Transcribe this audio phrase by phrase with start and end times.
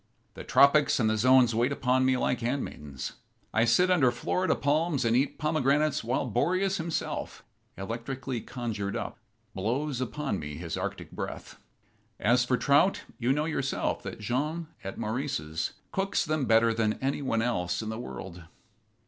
[0.33, 3.17] The tropics and the zones wait upon me like handmaidens.
[3.53, 7.43] I sit under Florida palms and eat pomegranates while Boreas himself,
[7.77, 9.19] electrically conjured up,
[9.53, 11.59] blows upon me his Arctic breath.
[12.19, 17.21] As for trout, you know, yourself, that Jean, at Maurice's, cooks them better than any
[17.21, 18.45] one else in the world."